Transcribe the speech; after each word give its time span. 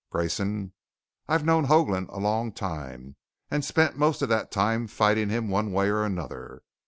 Grayson, 0.09 0.73
I've 1.27 1.45
known 1.45 1.65
Hoagland 1.65 2.07
a 2.09 2.17
long 2.17 2.53
time 2.53 3.17
and 3.51 3.63
spent 3.63 3.99
most 3.99 4.23
of 4.23 4.29
that 4.29 4.49
time 4.49 4.87
fighting 4.87 5.29
him 5.29 5.47
one 5.47 5.71
way 5.71 5.89
or 5.89 6.03
another. 6.03 6.63